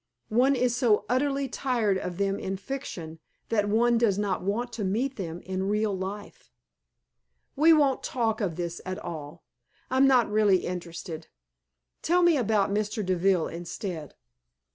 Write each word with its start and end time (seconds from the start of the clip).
One 0.29 0.55
is 0.55 0.75
so 0.75 1.05
utterly 1.09 1.47
tired 1.47 1.99
of 1.99 2.17
them 2.17 2.39
in 2.39 2.57
fiction 2.57 3.19
that 3.49 3.69
one 3.69 3.99
does 3.99 4.17
not 4.17 4.41
want 4.41 4.73
to 4.73 4.83
meet 4.83 5.15
them 5.15 5.41
in 5.41 5.69
real 5.69 5.95
life. 5.95 6.49
We 7.55 7.71
won't 7.71 8.01
talk 8.01 8.41
of 8.41 8.55
this 8.55 8.81
at 8.83 8.97
all. 8.97 9.43
I'm 9.91 10.07
not 10.07 10.27
really 10.31 10.65
interested. 10.65 11.27
Tell 12.01 12.23
me 12.23 12.35
about 12.35 12.73
Mr. 12.73 13.05
Deville 13.05 13.49
instead." 13.49 14.15